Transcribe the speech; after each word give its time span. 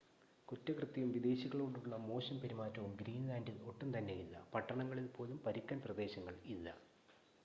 "കുറ്റകൃത്യവും 0.47 1.11
വിദേശികളോടുള്ള 1.11 1.95
മോശം 2.05 2.37
പെരുമാറ്റവും 2.41 2.95
ഗ്രീൻ‌ലാൻഡിൽ 2.95 3.57
ഒട്ടും 3.63 3.89
തന്നെയില്ല. 3.97 4.35
പട്ടണങ്ങളിൽ 4.53 5.07
പോലും 5.09 5.39
"പരുക്കൻ 5.45 5.79
പ്രദേശങ്ങൾ" 5.81 6.35
ഇല്ല. 6.47 6.67